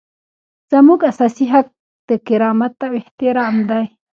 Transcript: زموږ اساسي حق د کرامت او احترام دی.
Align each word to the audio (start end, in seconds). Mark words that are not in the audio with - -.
زموږ 0.71 0.99
اساسي 1.11 1.45
حق 1.53 1.67
د 2.09 2.11
کرامت 2.27 2.73
او 2.85 2.91
احترام 2.99 3.55
دی. 3.69 3.85